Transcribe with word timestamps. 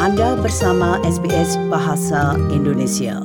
Anda 0.00 0.32
bersama 0.32 0.96
SBS 1.04 1.60
Bahasa 1.68 2.32
Indonesia. 2.48 3.20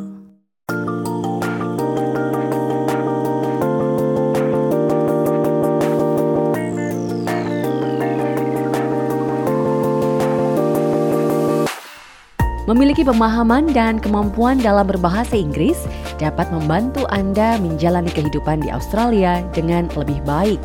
Memiliki 12.68 13.08
pemahaman 13.08 13.72
dan 13.72 14.04
kemampuan 14.04 14.60
dalam 14.60 14.84
berbahasa 14.92 15.40
Inggris 15.40 15.80
dapat 16.20 16.52
membantu 16.52 17.08
Anda 17.08 17.56
menjalani 17.56 18.12
kehidupan 18.12 18.68
di 18.68 18.68
Australia 18.68 19.40
dengan 19.56 19.88
lebih 19.96 20.20
baik. 20.28 20.60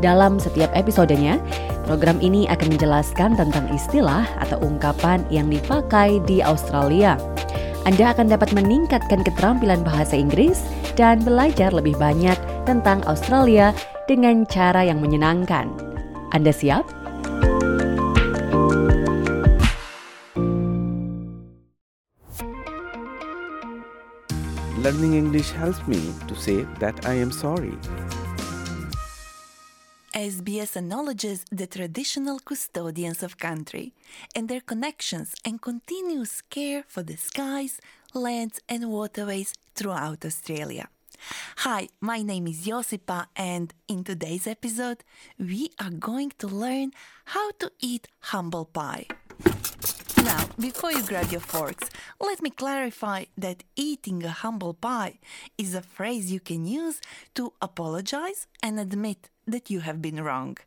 Dalam 0.00 0.40
setiap 0.40 0.72
episodenya, 0.72 1.36
program 1.84 2.16
ini 2.24 2.48
akan 2.48 2.74
menjelaskan 2.74 3.36
tentang 3.36 3.68
istilah 3.70 4.24
atau 4.40 4.56
ungkapan 4.64 5.22
yang 5.28 5.52
dipakai 5.52 6.18
di 6.24 6.40
Australia. 6.40 7.20
Anda 7.84 8.16
akan 8.16 8.32
dapat 8.32 8.56
meningkatkan 8.56 9.20
keterampilan 9.22 9.84
bahasa 9.84 10.16
Inggris 10.16 10.64
dan 10.96 11.20
belajar 11.20 11.68
lebih 11.70 11.94
banyak 12.00 12.36
tentang 12.64 13.04
Australia 13.04 13.76
dengan 14.08 14.48
cara 14.48 14.88
yang 14.88 15.04
menyenangkan. 15.04 15.68
Anda 16.32 16.50
siap? 16.50 16.88
Learning 24.84 25.16
English 25.16 25.48
helps 25.56 25.80
me 25.88 25.96
to 26.28 26.36
say 26.36 26.68
that 26.76 27.08
I 27.08 27.16
am 27.16 27.32
sorry. 27.32 27.72
SBS 30.14 30.76
acknowledges 30.76 31.44
the 31.50 31.66
traditional 31.66 32.38
custodians 32.38 33.24
of 33.24 33.36
country 33.36 33.92
and 34.36 34.48
their 34.48 34.60
connections 34.60 35.34
and 35.44 35.60
continuous 35.60 36.40
care 36.40 36.84
for 36.86 37.02
the 37.02 37.16
skies, 37.16 37.80
lands, 38.14 38.60
and 38.68 38.90
waterways 38.90 39.52
throughout 39.74 40.24
Australia. 40.24 40.88
Hi, 41.56 41.88
my 42.00 42.22
name 42.22 42.46
is 42.46 42.64
Josipa, 42.64 43.26
and 43.34 43.74
in 43.88 44.04
today's 44.04 44.46
episode, 44.46 45.02
we 45.36 45.72
are 45.80 45.90
going 45.90 46.30
to 46.38 46.46
learn 46.46 46.92
how 47.24 47.50
to 47.58 47.72
eat 47.80 48.06
humble 48.20 48.66
pie. 48.66 49.06
Now, 50.18 50.48
before 50.60 50.92
you 50.92 51.02
grab 51.02 51.32
your 51.32 51.40
forks, 51.40 51.90
let 52.20 52.40
me 52.40 52.50
clarify 52.50 53.24
that 53.36 53.64
eating 53.74 54.22
a 54.22 54.30
humble 54.30 54.74
pie 54.74 55.18
is 55.58 55.74
a 55.74 55.82
phrase 55.82 56.30
you 56.30 56.38
can 56.38 56.64
use 56.66 57.00
to 57.34 57.52
apologize 57.60 58.46
and 58.62 58.78
admit 58.78 59.28
that 59.46 59.70
you 59.70 59.80
have 59.80 60.00
been 60.00 60.22
wrong. 60.22 60.58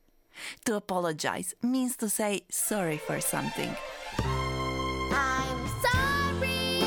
To 0.66 0.76
apologize 0.76 1.56
means 1.62 1.96
to 1.98 2.10
say 2.10 2.42
sorry 2.50 2.98
for 2.98 3.20
something. 3.20 3.76
I'm 4.20 5.68
sorry, 5.82 6.82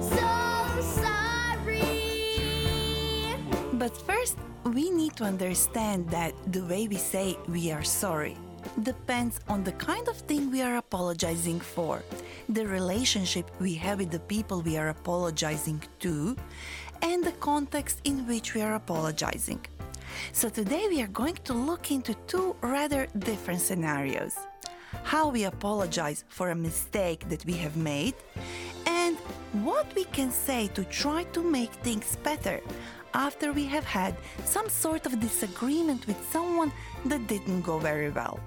so 0.00 0.80
sorry. 1.02 1.90
But 3.72 3.96
first, 4.06 4.36
we 4.64 4.90
need 4.90 5.16
to 5.16 5.24
understand 5.24 6.08
that 6.10 6.34
the 6.52 6.64
way 6.64 6.88
we 6.88 6.96
say 6.96 7.36
we 7.48 7.72
are 7.72 7.84
sorry 7.84 8.36
depends 8.82 9.40
on 9.48 9.64
the 9.64 9.72
kind 9.72 10.08
of 10.08 10.16
thing 10.16 10.50
we 10.50 10.62
are 10.62 10.76
apologizing 10.76 11.60
for, 11.60 12.02
the 12.48 12.66
relationship 12.66 13.50
we 13.60 13.74
have 13.74 13.98
with 13.98 14.10
the 14.10 14.20
people 14.20 14.60
we 14.60 14.76
are 14.76 14.90
apologizing 14.90 15.82
to, 16.00 16.36
and 17.02 17.24
the 17.24 17.32
context 17.32 18.00
in 18.04 18.26
which 18.26 18.54
we 18.54 18.60
are 18.60 18.74
apologizing. 18.74 19.64
So 20.32 20.48
today 20.48 20.86
we 20.88 21.02
are 21.02 21.08
going 21.08 21.38
to 21.44 21.54
look 21.54 21.90
into 21.90 22.14
two 22.26 22.56
rather 22.60 23.06
different 23.18 23.60
scenarios. 23.60 24.36
How 25.02 25.28
we 25.28 25.44
apologize 25.44 26.24
for 26.28 26.50
a 26.50 26.54
mistake 26.54 27.28
that 27.28 27.44
we 27.44 27.54
have 27.54 27.76
made 27.76 28.14
and 28.86 29.16
what 29.64 29.86
we 29.94 30.04
can 30.04 30.30
say 30.30 30.68
to 30.68 30.84
try 30.84 31.24
to 31.24 31.42
make 31.42 31.72
things 31.72 32.16
better 32.16 32.60
after 33.14 33.52
we 33.52 33.64
have 33.64 33.84
had 33.84 34.14
some 34.44 34.68
sort 34.68 35.06
of 35.06 35.20
disagreement 35.20 36.06
with 36.06 36.18
someone 36.30 36.72
that 37.06 37.26
didn't 37.26 37.62
go 37.62 37.78
very 37.78 38.10
well. 38.10 38.38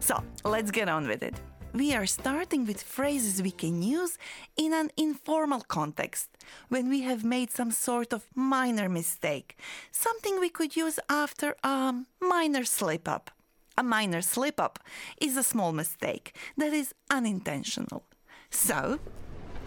So 0.00 0.22
let's 0.44 0.70
get 0.70 0.88
on 0.88 1.08
with 1.08 1.22
it. 1.22 1.34
We 1.74 1.92
are 1.92 2.06
starting 2.06 2.66
with 2.66 2.80
phrases 2.84 3.42
we 3.42 3.50
can 3.50 3.82
use 3.82 4.16
in 4.56 4.72
an 4.72 4.90
informal 4.96 5.62
context 5.62 6.30
when 6.68 6.88
we 6.88 7.02
have 7.02 7.24
made 7.24 7.50
some 7.50 7.72
sort 7.72 8.12
of 8.12 8.26
minor 8.36 8.88
mistake, 8.88 9.58
something 9.90 10.38
we 10.38 10.50
could 10.50 10.76
use 10.76 11.00
after 11.08 11.56
a 11.64 11.92
minor 12.20 12.64
slip 12.64 13.08
up. 13.08 13.32
A 13.76 13.82
minor 13.82 14.22
slip 14.22 14.60
up 14.60 14.78
is 15.20 15.36
a 15.36 15.42
small 15.42 15.72
mistake 15.72 16.36
that 16.56 16.72
is 16.72 16.94
unintentional. 17.10 18.04
So, 18.50 19.00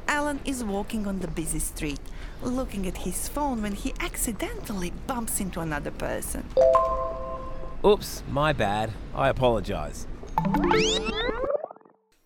Alan 0.07 0.39
is 0.45 0.63
walking 0.63 1.07
on 1.07 1.19
the 1.19 1.27
busy 1.27 1.59
street, 1.59 1.99
looking 2.41 2.87
at 2.87 2.95
his 2.95 3.27
phone 3.27 3.61
when 3.61 3.73
he 3.73 3.93
accidentally 3.99 4.93
bumps 5.07 5.41
into 5.41 5.59
another 5.59 5.91
person. 5.91 6.45
Oops, 7.83 8.23
my 8.31 8.53
bad. 8.53 8.93
I 9.13 9.27
apologise. 9.27 10.07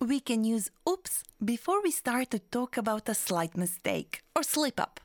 We 0.02 0.18
can 0.18 0.42
use 0.42 0.68
oops 0.88 1.22
before 1.44 1.80
we 1.80 1.92
start 1.92 2.32
to 2.32 2.40
talk 2.40 2.76
about 2.76 3.08
a 3.08 3.14
slight 3.14 3.56
mistake 3.56 4.22
or 4.34 4.42
slip 4.42 4.80
up. 4.80 4.98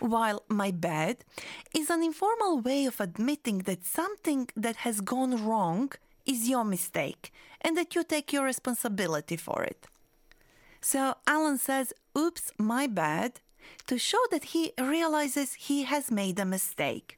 While 0.00 0.42
my 0.48 0.72
bad 0.72 1.18
is 1.72 1.90
an 1.90 2.02
informal 2.02 2.58
way 2.58 2.86
of 2.86 3.00
admitting 3.00 3.58
that 3.68 3.84
something 3.84 4.48
that 4.56 4.76
has 4.84 5.00
gone 5.00 5.46
wrong 5.46 5.92
is 6.26 6.48
your 6.48 6.64
mistake 6.64 7.32
and 7.60 7.76
that 7.76 7.94
you 7.94 8.02
take 8.02 8.32
your 8.32 8.44
responsibility 8.44 9.36
for 9.36 9.62
it. 9.62 9.86
So 10.80 11.14
Alan 11.28 11.58
says, 11.58 11.92
oops, 12.18 12.50
my 12.58 12.88
bad, 12.88 13.38
to 13.86 13.96
show 13.96 14.24
that 14.32 14.46
he 14.46 14.72
realizes 14.76 15.54
he 15.54 15.84
has 15.84 16.10
made 16.10 16.40
a 16.40 16.44
mistake. 16.44 17.16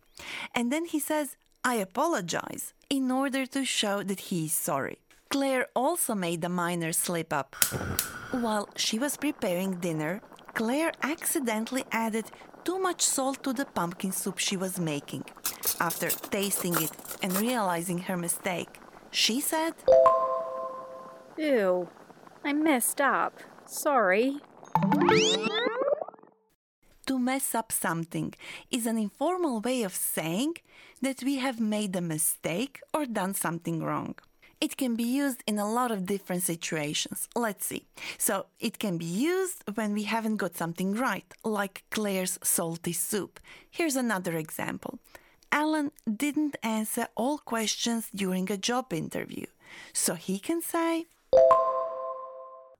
And 0.54 0.70
then 0.70 0.84
he 0.84 1.00
says, 1.00 1.38
I 1.64 1.76
apologize, 1.76 2.74
in 2.90 3.10
order 3.10 3.46
to 3.46 3.64
show 3.64 4.02
that 4.02 4.20
he 4.28 4.44
is 4.44 4.52
sorry. 4.52 4.98
Claire 5.30 5.66
also 5.76 6.14
made 6.14 6.42
a 6.44 6.48
minor 6.48 6.92
slip 6.92 7.32
up. 7.32 7.54
While 8.30 8.68
she 8.76 8.98
was 8.98 9.16
preparing 9.16 9.74
dinner, 9.74 10.22
Claire 10.54 10.92
accidentally 11.02 11.84
added 11.92 12.30
too 12.64 12.78
much 12.78 13.02
salt 13.02 13.42
to 13.44 13.52
the 13.52 13.66
pumpkin 13.66 14.12
soup 14.12 14.38
she 14.38 14.56
was 14.56 14.80
making. 14.80 15.24
After 15.80 16.08
tasting 16.08 16.74
it 16.82 16.92
and 17.22 17.38
realizing 17.38 17.98
her 17.98 18.16
mistake, 18.16 18.68
she 19.10 19.40
said, 19.40 19.74
Ew, 21.36 21.88
I 22.44 22.52
messed 22.52 23.00
up. 23.00 23.34
Sorry. 23.66 24.38
To 27.06 27.18
mess 27.18 27.54
up 27.54 27.70
something 27.70 28.34
is 28.70 28.86
an 28.86 28.98
informal 28.98 29.60
way 29.60 29.82
of 29.82 29.94
saying 29.94 30.54
that 31.00 31.22
we 31.22 31.36
have 31.36 31.60
made 31.60 31.94
a 31.96 32.00
mistake 32.00 32.80
or 32.92 33.06
done 33.06 33.34
something 33.34 33.82
wrong. 33.82 34.14
It 34.60 34.76
can 34.76 34.96
be 34.96 35.04
used 35.04 35.42
in 35.46 35.58
a 35.58 35.70
lot 35.70 35.90
of 35.90 36.06
different 36.06 36.42
situations. 36.42 37.28
Let's 37.36 37.66
see. 37.66 37.86
So, 38.18 38.46
it 38.58 38.78
can 38.78 38.98
be 38.98 39.04
used 39.04 39.62
when 39.74 39.94
we 39.94 40.02
haven't 40.04 40.36
got 40.36 40.56
something 40.56 40.94
right, 40.94 41.32
like 41.44 41.84
Claire's 41.90 42.38
salty 42.42 42.92
soup. 42.92 43.38
Here's 43.70 43.96
another 43.96 44.36
example. 44.36 44.98
Alan 45.50 45.92
didn't 46.06 46.56
answer 46.62 47.06
all 47.14 47.38
questions 47.38 48.10
during 48.14 48.50
a 48.50 48.56
job 48.56 48.92
interview. 48.92 49.46
So 49.92 50.14
he 50.14 50.38
can 50.38 50.60
say, 50.60 51.06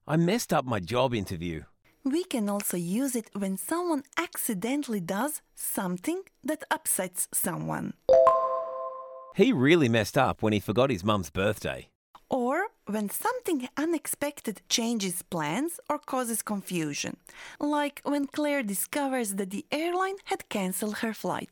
I 0.07 0.17
messed 0.17 0.53
up 0.53 0.65
my 0.65 0.79
job 0.79 1.13
interview. 1.13 1.63
We 2.03 2.23
can 2.23 2.49
also 2.49 2.77
use 2.77 3.15
it 3.15 3.29
when 3.33 3.57
someone 3.57 4.03
accidentally 4.17 4.99
does 4.99 5.41
something 5.55 6.23
that 6.43 6.63
upsets 6.71 7.27
someone. 7.33 7.93
He 9.35 9.53
really 9.53 9.89
messed 9.89 10.17
up 10.17 10.41
when 10.41 10.53
he 10.53 10.59
forgot 10.59 10.89
his 10.89 11.03
mum's 11.03 11.29
birthday. 11.29 11.87
Or 12.29 12.67
when 12.85 13.09
something 13.09 13.67
unexpected 13.77 14.61
changes 14.69 15.23
plans 15.23 15.79
or 15.89 15.97
causes 15.97 16.41
confusion, 16.41 17.17
like 17.59 18.01
when 18.03 18.27
Claire 18.27 18.63
discovers 18.63 19.35
that 19.35 19.49
the 19.49 19.65
airline 19.71 20.17
had 20.25 20.49
cancelled 20.49 20.97
her 20.97 21.13
flight. 21.13 21.49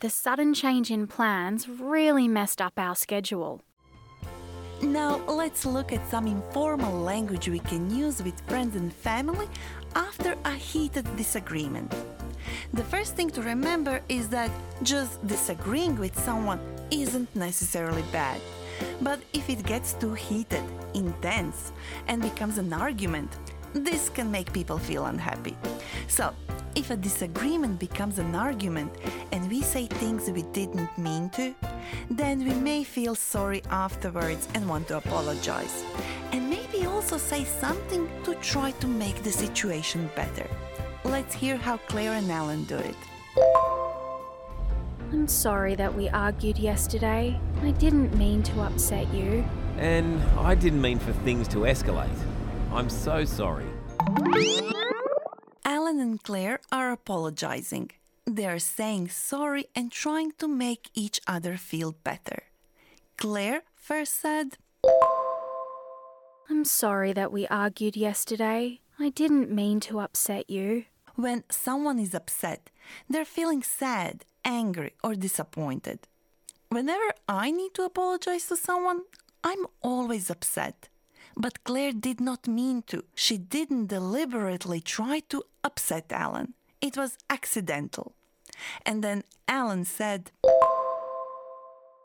The 0.00 0.10
sudden 0.10 0.54
change 0.54 0.90
in 0.90 1.06
plans 1.06 1.68
really 1.68 2.28
messed 2.28 2.60
up 2.60 2.74
our 2.76 2.94
schedule. 2.94 3.62
Now, 4.82 5.16
let's 5.26 5.64
look 5.64 5.92
at 5.92 6.06
some 6.10 6.26
informal 6.26 7.00
language 7.00 7.48
we 7.48 7.60
can 7.60 7.90
use 7.90 8.22
with 8.22 8.38
friends 8.48 8.76
and 8.76 8.92
family 8.92 9.48
after 9.94 10.36
a 10.44 10.52
heated 10.52 11.06
disagreement. 11.16 11.94
The 12.72 12.84
first 12.84 13.14
thing 13.16 13.30
to 13.30 13.42
remember 13.42 14.00
is 14.08 14.28
that 14.28 14.50
just 14.82 15.24
disagreeing 15.26 15.98
with 15.98 16.18
someone 16.18 16.60
isn't 16.90 17.34
necessarily 17.34 18.04
bad. 18.12 18.40
But 19.00 19.20
if 19.32 19.48
it 19.48 19.64
gets 19.64 19.94
too 19.94 20.14
heated, 20.14 20.64
intense, 20.94 21.72
and 22.08 22.22
becomes 22.22 22.58
an 22.58 22.72
argument, 22.72 23.30
this 23.72 24.08
can 24.08 24.30
make 24.30 24.52
people 24.52 24.78
feel 24.78 25.06
unhappy. 25.06 25.56
So, 26.08 26.32
if 26.74 26.90
a 26.90 26.96
disagreement 26.96 27.78
becomes 27.78 28.18
an 28.18 28.34
argument 28.34 28.92
and 29.32 29.48
we 29.48 29.62
say 29.62 29.86
things 29.86 30.30
we 30.30 30.42
didn't 30.52 30.96
mean 30.98 31.30
to, 31.30 31.54
then 32.10 32.44
we 32.44 32.54
may 32.54 32.84
feel 32.84 33.14
sorry 33.14 33.62
afterwards 33.70 34.48
and 34.54 34.68
want 34.68 34.88
to 34.88 34.96
apologize. 34.96 35.84
And 36.32 36.50
maybe 36.50 36.86
also 36.86 37.16
say 37.18 37.44
something 37.44 38.08
to 38.24 38.34
try 38.36 38.72
to 38.72 38.86
make 38.86 39.22
the 39.22 39.32
situation 39.32 40.10
better. 40.16 40.48
Let's 41.04 41.34
hear 41.34 41.56
how 41.56 41.76
Claire 41.76 42.12
and 42.12 42.30
Alan 42.30 42.64
do 42.64 42.76
it. 42.76 42.96
I'm 45.12 45.28
sorry 45.28 45.74
that 45.74 45.94
we 45.94 46.08
argued 46.08 46.58
yesterday. 46.58 47.38
I 47.62 47.70
didn't 47.72 48.16
mean 48.16 48.42
to 48.44 48.60
upset 48.62 49.12
you. 49.12 49.44
And 49.76 50.22
I 50.38 50.54
didn't 50.54 50.80
mean 50.80 50.98
for 50.98 51.12
things 51.12 51.46
to 51.48 51.58
escalate. 51.58 52.18
I'm 52.72 52.88
so 52.88 53.24
sorry. 53.24 53.66
Alan 55.64 56.00
and 56.00 56.22
Claire 56.22 56.60
are 56.72 56.90
apologizing. 56.90 57.90
They 58.26 58.46
are 58.46 58.58
saying 58.58 59.10
sorry 59.10 59.66
and 59.74 59.92
trying 59.92 60.32
to 60.38 60.48
make 60.48 60.90
each 60.94 61.20
other 61.26 61.56
feel 61.56 61.92
better. 61.92 62.44
Claire 63.16 63.62
first 63.76 64.14
said, 64.20 64.56
I'm 66.48 66.64
sorry 66.64 67.12
that 67.12 67.30
we 67.30 67.46
argued 67.46 67.96
yesterday. 67.96 68.80
I 68.98 69.10
didn't 69.10 69.50
mean 69.50 69.80
to 69.80 70.00
upset 70.00 70.48
you. 70.48 70.84
When 71.16 71.44
someone 71.50 71.98
is 71.98 72.14
upset, 72.14 72.70
they're 73.08 73.24
feeling 73.24 73.62
sad, 73.62 74.24
angry, 74.44 74.94
or 75.02 75.14
disappointed. 75.14 76.00
Whenever 76.70 77.12
I 77.28 77.50
need 77.52 77.74
to 77.74 77.84
apologize 77.84 78.46
to 78.48 78.56
someone, 78.56 79.02
I'm 79.44 79.66
always 79.80 80.28
upset. 80.28 80.88
But 81.36 81.62
Claire 81.64 81.92
did 81.92 82.20
not 82.20 82.48
mean 82.48 82.82
to. 82.88 83.04
She 83.14 83.38
didn't 83.38 83.86
deliberately 83.86 84.80
try 84.80 85.20
to 85.28 85.44
upset 85.62 86.06
Alan. 86.10 86.54
It 86.80 86.96
was 86.96 87.16
accidental. 87.30 88.14
And 88.84 89.02
then 89.02 89.22
Alan 89.46 89.84
said, 89.84 90.32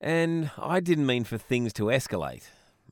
And 0.01 0.51
I 0.57 0.79
didn't 0.79 1.05
mean 1.05 1.23
for 1.23 1.37
things 1.37 1.73
to 1.73 1.85
escalate. 1.85 2.43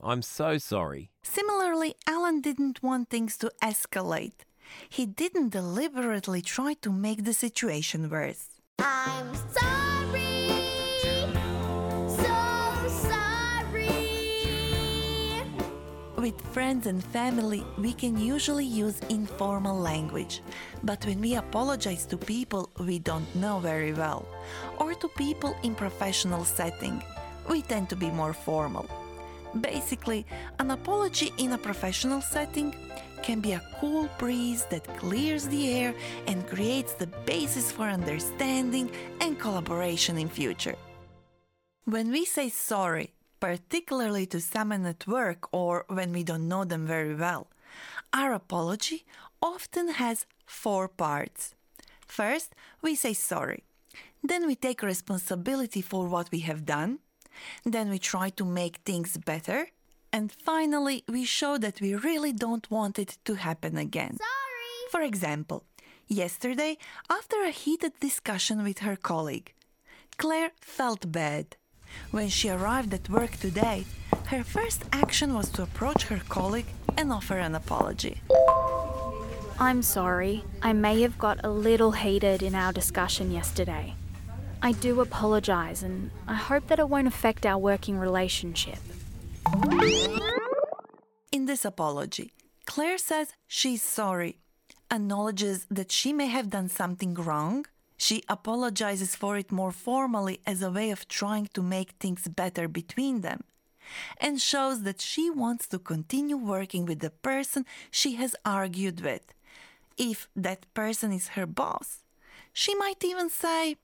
I'm 0.01 0.21
so 0.21 0.57
sorry. 0.57 1.09
Similarly, 1.23 1.95
Alan 2.07 2.41
didn't 2.41 2.81
want 2.83 3.09
things 3.09 3.37
to 3.37 3.51
escalate. 3.61 4.45
He 4.89 5.05
didn't 5.05 5.49
deliberately 5.49 6.41
try 6.41 6.73
to 6.81 6.91
make 6.91 7.23
the 7.23 7.33
situation 7.33 8.09
worse. 8.09 8.45
I'm 8.79 9.33
sorry. 9.51 10.61
So 12.07 12.35
sorry. 13.09 14.07
With 16.17 16.39
friends 16.53 16.87
and 16.87 17.03
family, 17.03 17.63
we 17.77 17.93
can 17.93 18.17
usually 18.17 18.65
use 18.65 18.99
informal 19.09 19.77
language. 19.79 20.41
But 20.83 21.05
when 21.05 21.21
we 21.21 21.35
apologize 21.35 22.05
to 22.07 22.17
people 22.17 22.69
we 22.79 22.99
don't 22.99 23.33
know 23.35 23.59
very 23.59 23.93
well, 23.93 24.27
or 24.79 24.93
to 24.95 25.07
people 25.09 25.55
in 25.63 25.75
professional 25.75 26.43
setting, 26.45 27.01
we 27.49 27.61
tend 27.61 27.89
to 27.89 27.95
be 27.95 28.09
more 28.11 28.33
formal. 28.33 28.89
Basically, 29.61 30.25
an 30.59 30.71
apology 30.71 31.33
in 31.37 31.53
a 31.53 31.57
professional 31.57 32.21
setting 32.21 32.75
can 33.21 33.39
be 33.39 33.53
a 33.53 33.63
cool 33.79 34.09
breeze 34.17 34.65
that 34.65 34.85
clears 34.97 35.47
the 35.47 35.73
air 35.73 35.93
and 36.27 36.47
creates 36.47 36.93
the 36.93 37.07
basis 37.25 37.71
for 37.71 37.83
understanding 37.83 38.91
and 39.21 39.39
collaboration 39.39 40.17
in 40.17 40.29
future. 40.29 40.75
When 41.85 42.11
we 42.11 42.25
say 42.25 42.49
sorry, 42.49 43.13
particularly 43.39 44.25
to 44.27 44.41
someone 44.41 44.85
at 44.85 45.07
work 45.07 45.47
or 45.51 45.85
when 45.87 46.11
we 46.11 46.23
don't 46.23 46.47
know 46.47 46.65
them 46.65 46.85
very 46.85 47.15
well, 47.15 47.47
our 48.13 48.33
apology 48.33 49.05
often 49.41 49.89
has 49.89 50.25
four 50.45 50.87
parts. 50.87 51.55
First, 52.05 52.55
we 52.81 52.95
say 52.95 53.13
sorry. 53.13 53.63
Then 54.23 54.47
we 54.47 54.55
take 54.55 54.81
responsibility 54.81 55.81
for 55.81 56.07
what 56.07 56.31
we 56.31 56.39
have 56.39 56.65
done. 56.65 56.99
Then 57.65 57.89
we 57.89 57.99
try 57.99 58.29
to 58.31 58.45
make 58.45 58.77
things 58.85 59.17
better. 59.17 59.67
And 60.11 60.31
finally, 60.31 61.03
we 61.07 61.25
show 61.25 61.57
that 61.57 61.81
we 61.81 61.95
really 61.95 62.33
don't 62.33 62.69
want 62.71 62.97
it 62.97 63.17
to 63.25 63.35
happen 63.35 63.77
again. 63.77 64.17
Sorry. 64.17 64.91
For 64.91 65.01
example, 65.01 65.63
yesterday, 66.07 66.77
after 67.09 67.43
a 67.43 67.51
heated 67.51 67.93
discussion 67.99 68.63
with 68.63 68.79
her 68.79 68.95
colleague, 68.95 69.53
Claire 70.17 70.51
felt 70.61 71.11
bad. 71.11 71.57
When 72.11 72.29
she 72.29 72.49
arrived 72.49 72.93
at 72.93 73.09
work 73.09 73.31
today, 73.37 73.85
her 74.27 74.43
first 74.43 74.83
action 74.91 75.33
was 75.33 75.49
to 75.51 75.63
approach 75.63 76.03
her 76.03 76.21
colleague 76.29 76.67
and 76.97 77.11
offer 77.11 77.37
an 77.37 77.55
apology. 77.55 78.21
I'm 79.59 79.81
sorry. 79.81 80.43
I 80.61 80.73
may 80.73 81.01
have 81.01 81.17
got 81.17 81.43
a 81.43 81.49
little 81.49 81.91
heated 81.91 82.43
in 82.43 82.55
our 82.55 82.71
discussion 82.71 83.31
yesterday. 83.31 83.95
I 84.61 84.71
do 84.71 85.01
apologise 85.01 85.83
and 85.83 86.09
I 86.27 86.33
hope 86.33 86.67
that 86.67 86.79
it 86.79 86.89
won't 86.89 87.07
affect 87.07 87.45
our 87.45 87.57
working 87.57 87.97
relationship. 87.99 88.79
In 91.31 91.45
this 91.45 91.63
apology, 91.63 92.33
Claire 92.65 92.97
says 92.97 93.33
she's 93.47 93.81
sorry, 93.81 94.37
acknowledges 94.91 95.65
that 95.69 95.91
she 95.91 96.11
may 96.11 96.27
have 96.27 96.49
done 96.49 96.69
something 96.69 97.13
wrong. 97.13 97.65
She 97.97 98.23
apologizes 98.29 99.15
for 99.15 99.37
it 99.37 99.51
more 99.51 99.71
formally 99.71 100.39
as 100.45 100.61
a 100.61 100.71
way 100.71 100.91
of 100.91 101.07
trying 101.07 101.49
to 101.53 101.61
make 101.61 101.91
things 101.91 102.27
better 102.27 102.67
between 102.67 103.21
them, 103.21 103.43
and 104.19 104.41
shows 104.41 104.83
that 104.83 105.01
she 105.01 105.29
wants 105.29 105.67
to 105.69 105.79
continue 105.79 106.37
working 106.37 106.85
with 106.85 106.99
the 106.99 107.09
person 107.09 107.65
she 107.89 108.15
has 108.15 108.35
argued 108.45 109.01
with. 109.01 109.33
If 109.97 110.27
that 110.35 110.71
person 110.73 111.11
is 111.11 111.29
her 111.29 111.47
boss, 111.47 112.03
she 112.53 112.75
might 112.75 113.03
even 113.03 113.29
say, 113.29 113.77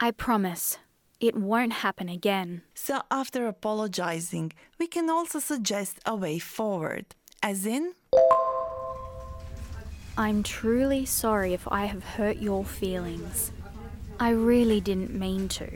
I 0.00 0.12
promise, 0.12 0.78
it 1.20 1.36
won't 1.36 1.72
happen 1.72 2.08
again. 2.08 2.62
So, 2.72 3.02
after 3.10 3.48
apologizing, 3.48 4.52
we 4.78 4.86
can 4.86 5.10
also 5.10 5.40
suggest 5.40 5.98
a 6.06 6.14
way 6.14 6.38
forward, 6.38 7.06
as 7.42 7.66
in, 7.66 7.94
I'm 10.16 10.44
truly 10.44 11.04
sorry 11.04 11.52
if 11.52 11.66
I 11.66 11.86
have 11.86 12.04
hurt 12.04 12.36
your 12.36 12.64
feelings. 12.64 13.50
I 14.20 14.30
really 14.30 14.80
didn't 14.80 15.12
mean 15.12 15.48
to. 15.48 15.68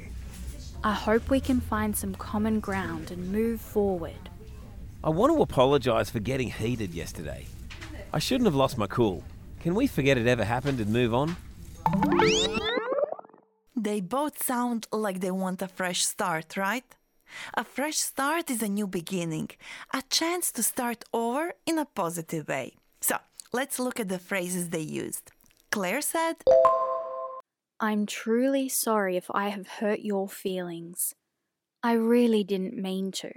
I 0.84 0.92
hope 0.92 1.28
we 1.28 1.40
can 1.40 1.60
find 1.60 1.96
some 1.96 2.14
common 2.14 2.60
ground 2.60 3.10
and 3.10 3.32
move 3.32 3.60
forward. 3.60 4.30
I 5.02 5.10
want 5.10 5.34
to 5.34 5.42
apologise 5.42 6.10
for 6.10 6.20
getting 6.20 6.50
heated 6.50 6.94
yesterday. 6.94 7.46
I 8.12 8.20
shouldn't 8.20 8.46
have 8.46 8.54
lost 8.54 8.78
my 8.78 8.86
cool. 8.86 9.24
Can 9.60 9.74
we 9.74 9.88
forget 9.88 10.16
it 10.16 10.28
ever 10.28 10.44
happened 10.44 10.78
and 10.78 10.92
move 10.92 11.12
on? 11.12 11.36
They 13.82 14.00
both 14.00 14.40
sound 14.40 14.86
like 14.92 15.18
they 15.18 15.32
want 15.32 15.60
a 15.60 15.66
fresh 15.66 16.04
start, 16.04 16.56
right? 16.56 16.84
A 17.54 17.64
fresh 17.64 17.96
start 17.96 18.48
is 18.48 18.62
a 18.62 18.68
new 18.68 18.86
beginning, 18.86 19.50
a 19.92 20.02
chance 20.08 20.52
to 20.52 20.62
start 20.62 21.02
over 21.12 21.54
in 21.66 21.78
a 21.78 21.84
positive 21.84 22.46
way. 22.46 22.74
So, 23.00 23.16
let's 23.52 23.80
look 23.80 23.98
at 23.98 24.08
the 24.08 24.20
phrases 24.20 24.68
they 24.68 24.86
used. 25.02 25.32
Claire 25.72 26.00
said, 26.00 26.36
I'm 27.80 28.06
truly 28.06 28.68
sorry 28.68 29.16
if 29.16 29.28
I 29.34 29.48
have 29.48 29.66
hurt 29.66 29.98
your 29.98 30.28
feelings. 30.28 31.16
I 31.82 31.94
really 31.94 32.44
didn't 32.44 32.76
mean 32.76 33.10
to. 33.22 33.32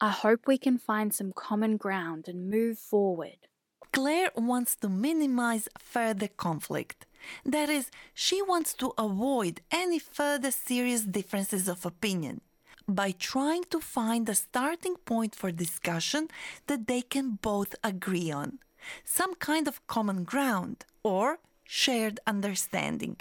I 0.00 0.08
hope 0.08 0.46
we 0.46 0.56
can 0.56 0.78
find 0.78 1.12
some 1.12 1.34
common 1.34 1.76
ground 1.76 2.28
and 2.28 2.48
move 2.48 2.78
forward. 2.78 3.49
Claire 3.92 4.30
wants 4.36 4.76
to 4.76 4.88
minimize 4.88 5.68
further 5.78 6.28
conflict. 6.28 7.06
That 7.44 7.68
is, 7.68 7.90
she 8.14 8.40
wants 8.42 8.72
to 8.74 8.92
avoid 8.96 9.60
any 9.70 9.98
further 9.98 10.50
serious 10.50 11.02
differences 11.02 11.68
of 11.68 11.84
opinion 11.84 12.40
by 12.88 13.12
trying 13.12 13.64
to 13.70 13.80
find 13.80 14.28
a 14.28 14.34
starting 14.34 14.96
point 14.96 15.34
for 15.34 15.52
discussion 15.52 16.28
that 16.66 16.86
they 16.86 17.02
can 17.02 17.38
both 17.42 17.74
agree 17.84 18.30
on, 18.30 18.58
some 19.04 19.34
kind 19.34 19.68
of 19.68 19.86
common 19.86 20.24
ground 20.24 20.84
or 21.02 21.38
shared 21.64 22.20
understanding. 22.26 23.16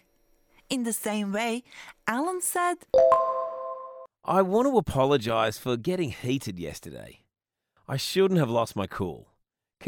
In 0.69 0.83
the 0.83 0.93
same 0.93 1.31
way, 1.31 1.63
Alan 2.07 2.41
said, 2.41 2.77
I 4.23 4.41
want 4.41 4.67
to 4.67 4.77
apologise 4.77 5.57
for 5.57 5.77
getting 5.77 6.11
heated 6.11 6.59
yesterday. 6.59 7.21
I 7.87 7.97
shouldn't 7.97 8.39
have 8.39 8.49
lost 8.49 8.75
my 8.75 8.85
cool. 8.85 9.28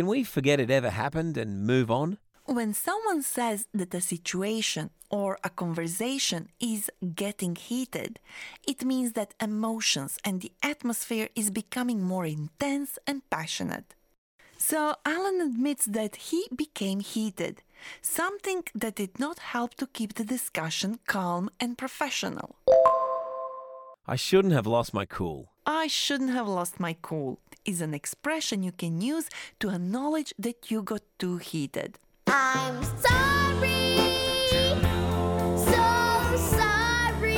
Can 0.01 0.09
we 0.09 0.23
forget 0.23 0.59
it 0.59 0.71
ever 0.71 0.89
happened 0.89 1.37
and 1.37 1.63
move 1.63 1.91
on? 1.91 2.17
When 2.45 2.73
someone 2.73 3.21
says 3.21 3.67
that 3.71 3.93
a 3.93 4.01
situation 4.01 4.89
or 5.11 5.37
a 5.43 5.51
conversation 5.51 6.49
is 6.59 6.89
getting 7.13 7.55
heated, 7.55 8.19
it 8.67 8.83
means 8.83 9.11
that 9.11 9.35
emotions 9.39 10.17
and 10.25 10.41
the 10.41 10.51
atmosphere 10.63 11.29
is 11.35 11.51
becoming 11.51 12.01
more 12.01 12.25
intense 12.25 12.97
and 13.05 13.21
passionate. 13.29 13.93
So 14.57 14.95
Alan 15.05 15.39
admits 15.39 15.85
that 15.85 16.15
he 16.15 16.47
became 16.55 17.01
heated, 17.01 17.61
something 18.01 18.63
that 18.73 18.95
did 18.95 19.19
not 19.19 19.37
help 19.53 19.75
to 19.75 19.85
keep 19.85 20.15
the 20.15 20.25
discussion 20.25 20.97
calm 21.05 21.51
and 21.59 21.77
professional. 21.77 22.55
I 24.07 24.15
shouldn't 24.15 24.55
have 24.55 24.65
lost 24.65 24.95
my 24.95 25.05
cool. 25.05 25.51
I 25.67 25.85
shouldn't 25.85 26.31
have 26.31 26.47
lost 26.47 26.79
my 26.79 26.95
cool 27.03 27.39
is 27.65 27.81
an 27.81 27.93
expression 27.93 28.63
you 28.63 28.71
can 28.71 29.01
use 29.01 29.29
to 29.59 29.69
acknowledge 29.69 30.33
that 30.39 30.71
you 30.71 30.81
got 30.81 31.01
too 31.19 31.37
heated. 31.37 31.99
I'm 32.27 32.83
sorry. 32.83 33.97
So 35.57 36.37
sorry. 36.57 37.37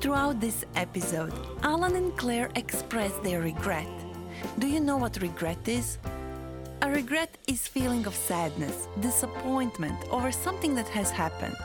Throughout 0.00 0.24
Throughout 0.24 0.40
this 0.40 0.64
episode, 0.74 1.32
Alan 1.62 1.96
and 1.96 2.16
Claire 2.16 2.50
express 2.56 3.12
their 3.22 3.40
regret. 3.40 3.88
Do 4.58 4.66
you 4.66 4.80
know 4.80 4.96
what 4.96 5.20
regret 5.20 5.68
is? 5.68 5.98
A 6.82 6.90
regret 6.90 7.36
is 7.46 7.66
feeling 7.66 8.06
of 8.06 8.14
sadness, 8.14 8.88
disappointment 9.00 9.98
over 10.10 10.30
something 10.30 10.74
that 10.74 10.88
has 10.88 11.10
happened. 11.10 11.56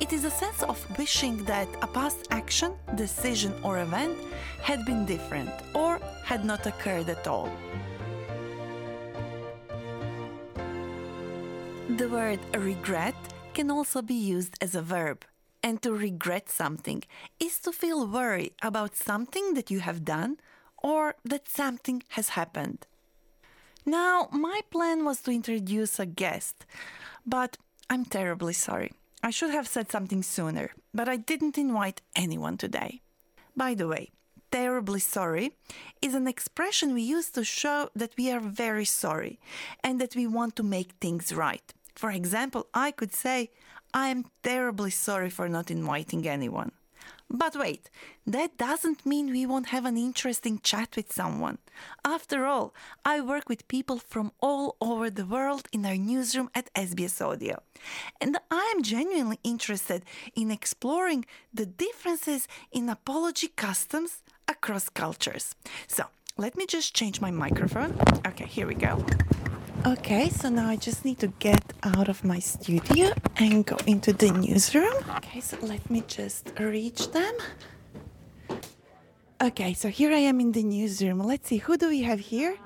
It 0.00 0.12
is 0.12 0.24
a 0.24 0.30
sense 0.30 0.62
of 0.62 0.78
wishing 0.96 1.44
that 1.44 1.68
a 1.82 1.86
past 1.88 2.28
action, 2.30 2.74
decision, 2.94 3.52
or 3.64 3.80
event 3.80 4.16
had 4.62 4.84
been 4.84 5.04
different 5.04 5.50
or 5.74 5.98
had 6.24 6.44
not 6.44 6.66
occurred 6.66 7.08
at 7.08 7.26
all. 7.26 7.50
The 11.96 12.08
word 12.08 12.38
regret 12.56 13.16
can 13.54 13.72
also 13.72 14.00
be 14.00 14.14
used 14.14 14.54
as 14.60 14.76
a 14.76 14.82
verb. 14.82 15.24
And 15.64 15.82
to 15.82 15.92
regret 15.92 16.48
something 16.48 17.02
is 17.40 17.58
to 17.60 17.72
feel 17.72 18.06
worry 18.06 18.52
about 18.62 18.94
something 18.94 19.54
that 19.54 19.68
you 19.68 19.80
have 19.80 20.04
done 20.04 20.38
or 20.80 21.16
that 21.24 21.48
something 21.48 22.04
has 22.10 22.30
happened. 22.30 22.86
Now, 23.84 24.28
my 24.30 24.60
plan 24.70 25.04
was 25.04 25.20
to 25.22 25.32
introduce 25.32 25.98
a 25.98 26.06
guest, 26.06 26.64
but 27.26 27.56
I'm 27.90 28.04
terribly 28.04 28.52
sorry. 28.52 28.92
I 29.22 29.30
should 29.30 29.50
have 29.50 29.66
said 29.66 29.90
something 29.90 30.22
sooner, 30.22 30.70
but 30.94 31.08
I 31.08 31.16
didn't 31.16 31.58
invite 31.58 32.02
anyone 32.14 32.56
today. 32.56 33.02
By 33.56 33.74
the 33.74 33.88
way, 33.88 34.12
terribly 34.50 35.00
sorry 35.00 35.52
is 36.00 36.14
an 36.14 36.28
expression 36.28 36.94
we 36.94 37.02
use 37.02 37.30
to 37.30 37.44
show 37.44 37.90
that 37.96 38.16
we 38.16 38.30
are 38.30 38.40
very 38.40 38.84
sorry 38.84 39.40
and 39.82 40.00
that 40.00 40.14
we 40.14 40.26
want 40.26 40.54
to 40.56 40.62
make 40.62 40.92
things 41.00 41.34
right. 41.34 41.74
For 41.94 42.10
example, 42.10 42.68
I 42.72 42.92
could 42.92 43.12
say, 43.12 43.50
I 43.92 44.08
am 44.08 44.26
terribly 44.42 44.90
sorry 44.90 45.30
for 45.30 45.48
not 45.48 45.70
inviting 45.70 46.26
anyone. 46.28 46.72
But 47.30 47.56
wait, 47.56 47.90
that 48.26 48.56
doesn't 48.56 49.04
mean 49.04 49.30
we 49.30 49.44
won't 49.44 49.68
have 49.68 49.84
an 49.84 49.96
interesting 49.96 50.60
chat 50.62 50.96
with 50.96 51.12
someone. 51.12 51.58
After 52.04 52.46
all, 52.46 52.74
I 53.04 53.20
work 53.20 53.48
with 53.48 53.68
people 53.68 53.98
from 53.98 54.32
all 54.40 54.76
over 54.80 55.10
the 55.10 55.26
world 55.26 55.68
in 55.72 55.84
our 55.84 55.96
newsroom 55.96 56.50
at 56.54 56.72
SBS 56.74 57.20
Audio. 57.20 57.62
And 58.20 58.38
I 58.50 58.72
am 58.74 58.82
genuinely 58.82 59.38
interested 59.44 60.04
in 60.34 60.50
exploring 60.50 61.26
the 61.52 61.66
differences 61.66 62.48
in 62.72 62.88
apology 62.88 63.48
customs 63.48 64.22
across 64.48 64.88
cultures. 64.88 65.54
So, 65.86 66.04
let 66.38 66.56
me 66.56 66.66
just 66.66 66.94
change 66.94 67.20
my 67.20 67.30
microphone. 67.30 67.98
Okay, 68.26 68.46
here 68.46 68.66
we 68.66 68.74
go. 68.74 69.04
Okay, 69.86 70.28
so 70.28 70.48
now 70.48 70.68
I 70.68 70.76
just 70.76 71.04
need 71.04 71.18
to 71.20 71.28
get 71.38 71.62
out 71.82 72.08
of 72.08 72.24
my 72.24 72.40
studio 72.40 73.12
and 73.36 73.64
go 73.64 73.76
into 73.86 74.12
the 74.12 74.30
newsroom. 74.32 74.94
Okay, 75.16 75.40
so 75.40 75.56
let 75.62 75.88
me 75.88 76.02
just 76.06 76.52
reach 76.58 77.10
them. 77.12 77.34
Okay, 79.40 79.72
so 79.74 79.88
here 79.88 80.12
I 80.12 80.18
am 80.18 80.40
in 80.40 80.50
the 80.50 80.64
newsroom. 80.64 81.20
Let's 81.20 81.48
see, 81.48 81.58
who 81.58 81.76
do 81.76 81.88
we 81.88 82.02
have 82.02 82.18
here? 82.18 82.56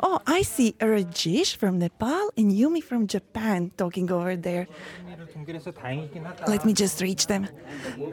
Oh, 0.00 0.20
I 0.26 0.42
see 0.42 0.72
Rajesh 0.72 1.56
from 1.56 1.78
Nepal 1.78 2.30
and 2.36 2.52
Yumi 2.52 2.82
from 2.82 3.06
Japan 3.06 3.70
talking 3.76 4.10
over 4.12 4.36
there. 4.36 4.68
Let 6.46 6.64
me 6.64 6.74
just 6.74 7.00
reach 7.00 7.26
them. 7.26 7.48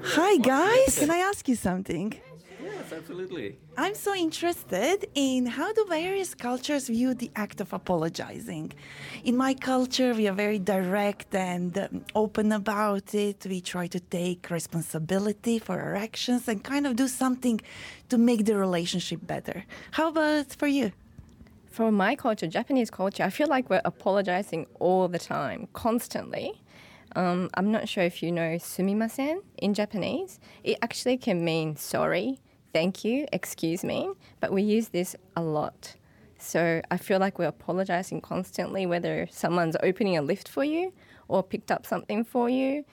Hi, 0.04 0.38
guys. 0.38 1.00
Can 1.00 1.12
I 1.12 1.18
ask 1.18 1.48
you 1.50 1.56
something? 1.56 2.14
Yes, 2.86 3.00
absolutely. 3.00 3.58
I'm 3.78 3.96
so 3.96 4.14
interested 4.14 5.08
in 5.16 5.48
how 5.48 5.74
do 5.74 5.86
various 5.90 6.36
cultures 6.36 6.88
view 6.88 7.16
the 7.16 7.32
act 7.36 7.60
of 7.60 7.74
apologizing. 7.74 8.74
In 9.24 9.36
my 9.36 9.56
culture, 9.56 10.14
we 10.14 10.28
are 10.28 10.34
very 10.34 10.60
direct 10.60 11.34
and 11.34 11.76
um, 11.78 12.06
open 12.14 12.52
about 12.52 13.16
it. 13.16 13.44
We 13.50 13.62
try 13.62 13.88
to 13.88 14.00
take 14.00 14.52
responsibility 14.52 15.58
for 15.58 15.80
our 15.80 15.96
actions 15.96 16.48
and 16.48 16.64
kind 16.64 16.86
of 16.86 16.96
do 16.96 17.08
something 17.08 17.60
to 18.10 18.20
make 18.20 18.46
the 18.46 18.56
relationship 18.56 19.26
better. 19.26 19.66
How 19.92 20.10
about 20.10 20.54
for 20.54 20.68
you? 20.68 20.92
For 21.66 21.92
my 21.92 22.16
culture, 22.16 22.48
Japanese 22.48 22.92
culture, 22.92 23.24
I 23.24 23.32
feel 23.32 23.48
like 23.48 23.68
we're 23.70 23.82
apologizing 23.84 24.68
all 24.80 25.08
the 25.08 25.20
time, 25.20 25.68
constantly. 25.74 26.62
Um, 27.16 27.50
I'm 27.56 27.72
not 27.72 27.90
sure 27.90 28.04
if 28.04 28.22
you 28.22 28.32
know 28.32 28.58
sumimasen 28.58 29.42
in 29.58 29.74
Japanese. 29.74 30.40
It 30.64 30.78
actually 30.82 31.18
can 31.18 31.44
mean 31.44 31.76
sorry, 31.78 32.40
thank 32.76 33.06
you, 33.06 33.26
excuse 33.32 33.86
me, 33.86 34.10
but 34.42 34.52
we 34.52 34.62
use 34.62 34.90
this 34.90 35.16
a 35.38 35.42
lot. 35.42 35.96
So 36.38 36.82
I 36.92 36.98
feel 36.98 37.20
like 37.20 37.40
we're 37.40 37.54
apologizing 37.58 38.20
constantly, 38.20 38.86
whether 38.86 39.30
someone's 39.32 39.78
opening 39.82 40.18
a 40.18 40.22
lift 40.22 40.50
for 40.50 40.66
you 40.66 40.92
or 41.30 41.42
picked 41.42 41.72
up 41.72 41.86
something 41.86 42.26
for 42.26 42.50
you. 42.50 42.84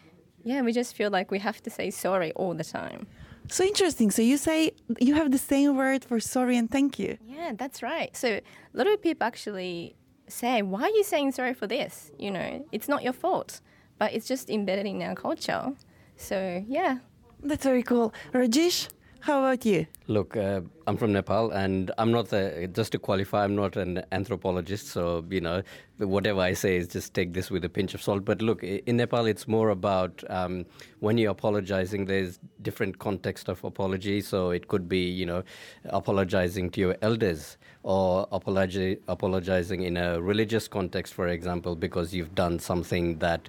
Yeah, 0.45 0.61
we 0.63 0.73
just 0.73 0.95
feel 0.95 1.11
like 1.11 1.33
we 1.33 1.41
have 1.41 1.61
to 1.65 1.71
say 1.71 1.91
sorry 1.91 2.31
all 2.41 2.55
the 2.55 2.63
time. 2.63 3.09
So 3.49 3.65
interesting. 3.65 4.13
So 4.13 4.23
you 4.23 4.37
say 4.37 4.71
you 5.01 5.17
have 5.17 5.33
the 5.33 5.45
same 5.53 5.77
word 5.77 6.05
for 6.05 6.21
sorry 6.21 6.57
and 6.57 6.71
thank 6.71 7.01
you. 7.01 7.19
Yeah, 7.27 7.51
that's 7.57 7.83
right. 7.83 8.17
So 8.17 8.29
a 8.29 8.43
lot 8.73 8.87
of 8.87 9.03
people 9.03 9.27
actually 9.27 9.97
say, 10.29 10.63
Why 10.63 10.83
are 10.83 10.97
you 10.99 11.03
saying 11.03 11.33
sorry 11.33 11.55
for 11.55 11.67
this? 11.67 12.13
You 12.21 12.31
know, 12.31 12.65
it's 12.71 12.87
not 12.87 13.03
your 13.03 13.17
fault, 13.25 13.61
but 13.99 14.13
it's 14.13 14.29
just 14.29 14.49
embedded 14.49 14.87
in 14.87 15.03
our 15.03 15.17
culture. 15.17 15.73
So, 16.17 16.65
yeah. 16.69 16.99
That's 17.43 17.65
very 17.65 17.83
cool. 17.83 18.15
Rajesh, 18.33 18.89
how 19.23 19.39
about 19.39 19.65
you? 19.65 19.87
Look, 20.09 20.37
uh, 20.37 20.63
I'm 20.89 20.97
from 20.97 21.13
Nepal, 21.13 21.53
and 21.53 21.93
I'm 21.97 22.11
not 22.11 22.29
the. 22.31 22.69
Just 22.73 22.91
to 22.91 22.99
qualify, 22.99 23.45
I'm 23.45 23.55
not 23.55 23.77
an 23.77 24.03
anthropologist, 24.11 24.89
so 24.89 25.25
you 25.31 25.41
know, 25.41 25.63
whatever 25.99 26.41
I 26.41 26.55
say 26.55 26.75
is 26.75 26.89
just 26.89 27.15
take 27.15 27.33
this 27.33 27.49
with 27.49 27.65
a 27.65 27.69
pinch 27.69 27.95
of 27.95 28.03
salt. 28.03 28.25
But 28.25 28.43
look, 28.43 28.65
in 28.65 28.97
Nepal, 28.97 29.27
it's 29.27 29.47
more 29.47 29.71
about 29.71 30.25
um, 30.29 30.67
when 30.99 31.19
you're 31.19 31.31
apologizing. 31.31 32.07
There's 32.07 32.41
different 32.63 32.99
context 32.99 33.49
of 33.49 33.63
apology, 33.63 34.21
so 34.23 34.51
it 34.51 34.67
could 34.67 34.89
be, 34.89 35.09
you 35.09 35.25
know, 35.25 35.45
apologizing 35.85 36.71
to 36.71 36.81
your 36.81 36.97
elders 37.01 37.59
or 37.85 38.27
apologi- 38.33 38.99
apologizing 39.07 39.83
in 39.85 39.97
a 39.97 40.21
religious 40.21 40.67
context, 40.67 41.15
for 41.15 41.29
example, 41.29 41.77
because 41.77 42.13
you've 42.13 42.35
done 42.35 42.59
something 42.59 43.19
that. 43.19 43.49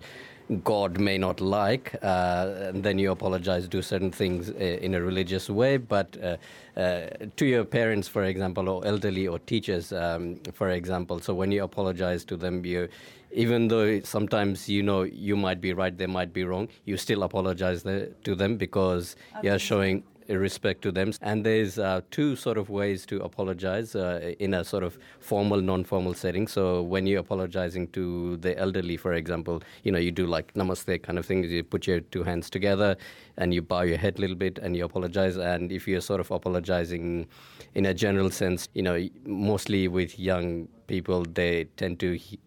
God 0.64 1.00
may 1.00 1.18
not 1.18 1.40
like, 1.40 1.96
uh, 2.04 2.70
and 2.70 2.84
then 2.84 3.00
you 3.00 3.12
apologize, 3.12 3.68
do 3.68 3.82
certain 3.82 4.12
things 4.12 4.50
uh, 4.50 4.54
in 4.54 4.94
a 4.94 5.02
religious 5.02 5.50
way. 5.50 5.78
But 5.78 6.18
uh, 6.22 6.38
uh, 6.80 7.08
to 7.38 7.46
your 7.46 7.64
parents, 7.64 8.08
for 8.08 8.24
example, 8.26 8.68
or 8.68 8.86
elderly 8.86 9.28
or 9.28 9.40
teachers, 9.40 9.94
um, 9.94 10.36
for 10.54 10.70
example, 10.70 11.20
so 11.20 11.34
when 11.34 11.52
you 11.52 11.64
apologize 11.64 12.26
to 12.26 12.36
them, 12.36 12.66
you, 12.66 12.90
even 13.32 13.68
though 13.70 14.02
sometimes 14.02 14.68
you 14.68 14.84
know 14.84 15.04
you 15.04 15.36
might 15.36 15.62
be 15.62 15.74
right, 15.74 15.98
they 15.98 16.08
might 16.08 16.34
be 16.34 16.44
wrong, 16.44 16.68
you 16.86 16.98
still 16.98 17.24
apologize 17.24 17.84
to 17.84 18.36
them 18.36 18.58
because 18.58 19.16
you're 19.42 19.60
showing 19.60 20.04
respect 20.30 20.82
to 20.84 20.92
them. 20.92 21.12
And 21.22 21.46
there's 21.46 21.80
uh, 21.80 22.02
two 22.12 22.36
sort 22.36 22.58
of 22.58 22.70
ways 22.70 23.06
to 23.08 23.20
apologize 23.22 23.96
uh, 23.96 24.34
in 24.40 24.54
a 24.54 24.64
sort 24.64 24.84
of 24.84 24.98
formal, 25.20 25.62
non-formal 25.62 26.14
setting. 26.14 26.48
So 26.48 26.82
when 26.82 27.08
you're 27.08 27.20
apologizing 27.20 27.88
to 27.90 28.38
the 28.38 28.58
elderly, 28.58 28.98
for 28.98 29.14
example, 29.14 29.64
you 29.84 29.92
know, 29.92 30.00
you 30.00 30.12
do 30.12 30.26
like 30.26 30.54
namaste 30.54 31.02
kind 31.04 31.20
of 31.20 31.26
thing. 31.26 31.44
You 31.44 31.64
put 31.64 31.88
your 31.88 32.00
two 32.00 32.24
hands 32.24 32.50
together 32.50 32.96
and 33.38 33.54
you 33.54 33.62
bow 33.62 33.82
your 33.82 33.98
head 33.98 34.18
a 34.18 34.22
little 34.22 34.36
bit 34.36 34.60
and 34.60 34.76
you 34.76 34.86
apologize. 34.86 35.38
And 35.38 35.72
if 35.72 35.88
you're 35.88 36.02
sort 36.02 36.20
of 36.20 36.32
apologizing 36.32 37.28
in 37.76 37.86
a 37.86 37.94
general 37.94 38.30
sense, 38.30 38.68
you 38.74 38.84
know, 38.84 39.08
mostly 39.26 39.88
with 39.88 40.20
young 40.20 40.68
people, 40.88 41.24
they 41.24 41.66
tend 41.78 42.00
to 42.00 42.14
he- 42.14 42.40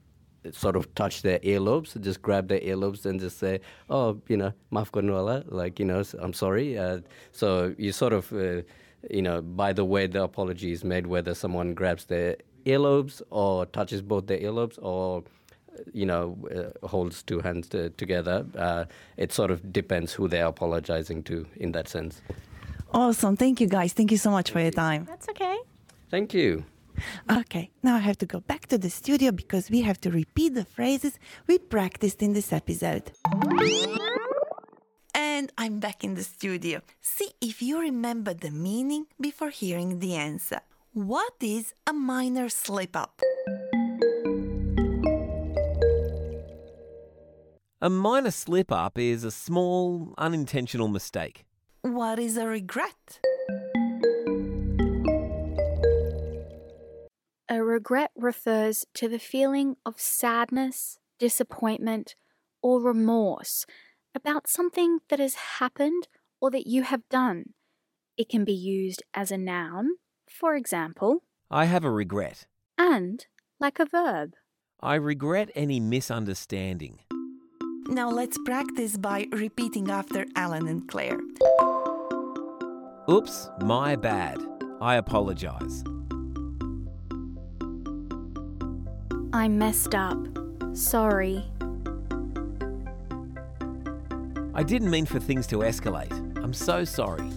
sort 0.53 0.77
of 0.77 0.93
touch 0.95 1.23
their 1.23 1.39
earlobes, 1.41 2.01
just 2.01 2.23
grab 2.23 2.49
their 2.49 2.61
earlobes 2.61 3.07
and 3.07 3.21
just 3.21 3.39
say, 3.39 3.61
"Oh, 3.91 4.21
you 4.29 4.37
know, 4.37 4.53
maaf 4.73 4.91
karno 4.91 5.45
like 5.51 5.79
you 5.79 5.85
know, 5.85 6.03
I'm 6.19 6.33
sorry. 6.33 6.79
Uh, 6.79 7.01
so 7.33 7.75
you 7.79 7.93
sort 7.93 8.13
of, 8.13 8.33
uh, 8.33 8.63
you 9.11 9.23
know, 9.23 9.43
by 9.43 9.73
the 9.73 9.85
way 9.85 10.07
the 10.07 10.23
apology 10.23 10.73
is 10.73 10.85
made, 10.85 11.07
whether 11.07 11.35
someone 11.35 11.75
grabs 11.75 12.05
their 12.07 12.37
earlobes 12.65 13.23
or 13.31 13.67
touches 13.67 14.03
both 14.03 14.27
their 14.27 14.39
earlobes 14.39 14.79
or 14.83 15.25
you 15.93 16.07
know, 16.07 16.37
uh, 16.55 16.87
holds 16.87 17.23
two 17.23 17.41
hands 17.41 17.69
to, 17.69 17.91
together. 17.91 18.47
Uh, 18.57 18.85
it 19.17 19.33
sort 19.33 19.51
of 19.51 19.73
depends 19.73 20.13
who 20.13 20.29
they're 20.29 20.47
apologizing 20.47 21.23
to 21.25 21.47
in 21.57 21.73
that 21.73 21.89
sense. 21.89 22.23
Awesome. 22.93 23.37
Thank 23.37 23.61
you, 23.61 23.69
guys. 23.69 23.93
Thank 23.93 24.11
you 24.11 24.17
so 24.17 24.31
much 24.31 24.51
for 24.51 24.61
your 24.61 24.71
time. 24.71 25.05
That's 25.05 25.29
okay. 25.29 25.59
Thank 26.11 26.33
you. 26.33 26.65
Okay, 27.31 27.71
now 27.83 27.97
I 27.97 28.01
have 28.01 28.19
to 28.19 28.27
go 28.27 28.41
back 28.41 28.67
to 28.67 28.79
the 28.79 28.91
studio 28.91 29.33
because 29.33 29.71
we 29.71 29.83
have 29.83 30.01
to 30.03 30.11
repeat 30.11 30.55
the 30.55 30.65
phrases 30.65 31.19
we 31.47 31.59
practiced 31.59 32.23
in 32.23 32.33
this 32.33 32.53
episode. 32.53 33.13
And 35.15 35.53
I'm 35.59 35.81
back 35.81 36.05
in 36.05 36.15
the 36.15 36.23
studio. 36.23 36.81
See 37.01 37.31
if 37.41 37.63
you 37.63 37.81
remember 37.81 38.35
the 38.35 38.51
meaning 38.51 39.07
before 39.21 39.51
hearing 39.51 39.99
the 39.99 40.15
answer. 40.15 40.61
What 40.93 41.35
is 41.41 41.75
a 41.87 41.93
minor 41.93 42.49
slip 42.49 42.97
up? 42.97 43.21
A 47.83 47.91
minor 47.91 48.31
slip 48.31 48.73
up 48.73 48.99
is 48.99 49.23
a 49.23 49.31
small, 49.31 50.15
unintentional 50.17 50.89
mistake. 50.89 51.45
What 51.83 52.19
is 52.19 52.37
a 52.37 52.47
regret? 52.47 53.21
A 57.49 57.63
regret 57.63 58.11
refers 58.17 58.85
to 58.95 59.09
the 59.09 59.19
feeling 59.21 59.77
of 59.87 60.01
sadness, 60.01 60.99
disappointment, 61.19 62.17
or 62.61 62.81
remorse 62.81 63.65
about 64.15 64.49
something 64.49 64.99
that 65.09 65.21
has 65.21 65.35
happened 65.61 66.09
or 66.41 66.51
that 66.51 66.67
you 66.67 66.83
have 66.83 67.09
done. 67.09 67.51
It 68.17 68.29
can 68.29 68.45
be 68.45 68.53
used 68.53 69.03
as 69.15 69.31
a 69.31 69.39
noun, 69.39 69.91
for 70.29 70.57
example, 70.57 71.23
I 71.51 71.67
have 71.67 71.85
a 71.85 71.91
regret. 71.91 72.47
and 72.77 73.25
like 73.61 73.79
a 73.79 73.87
verb. 73.87 74.35
I 74.81 74.97
regret 74.97 75.51
any 75.55 75.79
misunderstanding. 75.81 76.99
Now 77.89 78.11
let's 78.11 78.37
practice 78.45 78.97
by 78.97 79.29
repeating 79.31 79.91
after 79.91 80.27
Alan 80.35 80.67
and 80.67 80.87
Claire. 80.89 81.21
Oops, 83.09 83.49
my 83.61 83.95
bad. 83.97 84.39
I 84.81 84.97
apologize. 84.97 85.85
I 89.37 89.49
messed 89.49 89.95
up. 89.95 90.17
Sorry. 90.73 91.45
I 94.55 94.63
didn't 94.63 94.91
mean 94.91 95.05
for 95.05 95.21
things 95.21 95.47
to 95.49 95.59
escalate. 95.59 96.11
I'm 96.43 96.55
so 96.55 96.85
sorry. 96.85 97.31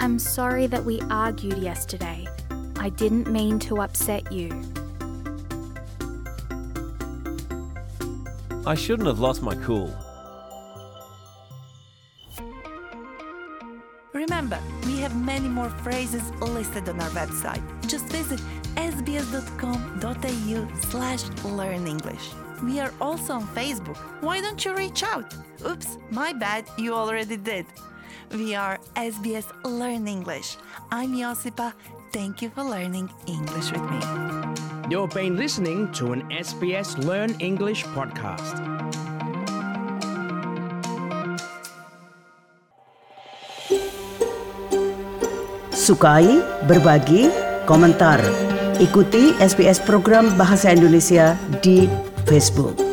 I'm 0.00 0.18
sorry 0.18 0.66
that 0.66 0.84
we 0.84 1.00
argued 1.08 1.56
yesterday. 1.56 2.28
I 2.76 2.90
didn't 2.90 3.32
mean 3.32 3.58
to 3.60 3.80
upset 3.80 4.30
you. 4.30 4.50
I 8.66 8.74
shouldn't 8.74 9.08
have 9.08 9.18
lost 9.18 9.40
my 9.40 9.54
cool. 9.64 9.96
Phrases 15.70 16.30
listed 16.40 16.88
on 16.88 17.00
our 17.00 17.10
website. 17.10 17.62
Just 17.86 18.06
visit 18.06 18.40
sbs.com.au 18.76 20.68
slash 20.80 21.22
learn 21.44 21.86
English. 21.86 22.30
We 22.62 22.80
are 22.80 22.92
also 23.00 23.34
on 23.34 23.46
Facebook. 23.48 23.96
Why 24.20 24.40
don't 24.40 24.64
you 24.64 24.74
reach 24.74 25.02
out? 25.02 25.34
Oops, 25.66 25.98
my 26.10 26.32
bad, 26.32 26.64
you 26.76 26.94
already 26.94 27.36
did. 27.36 27.66
We 28.32 28.54
are 28.54 28.78
SBS 28.96 29.46
Learn 29.64 30.06
English. 30.06 30.56
I'm 30.90 31.14
Josipa. 31.14 31.72
Thank 32.12 32.42
you 32.42 32.50
for 32.50 32.62
learning 32.62 33.10
English 33.26 33.72
with 33.72 33.82
me. 33.90 34.00
You've 34.90 35.10
been 35.10 35.36
listening 35.36 35.92
to 35.92 36.12
an 36.12 36.22
SBS 36.30 36.96
Learn 37.04 37.36
English 37.40 37.84
podcast. 37.84 38.77
Sukai, 45.88 46.44
berbagi, 46.68 47.32
komentar. 47.64 48.20
Ikuti 48.76 49.32
SBS 49.40 49.80
program 49.80 50.28
Bahasa 50.36 50.68
Indonesia 50.68 51.32
di 51.64 51.88
Facebook. 52.28 52.87